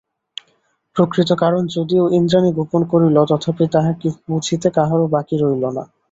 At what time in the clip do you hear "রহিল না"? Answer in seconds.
5.37-5.83